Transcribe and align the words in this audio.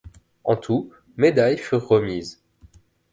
En 0.45 0.55
tout, 0.55 0.91
médailles 1.17 1.59
furent 1.59 1.87
remises. 1.87 2.41